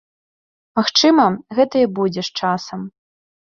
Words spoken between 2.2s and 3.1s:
з часам.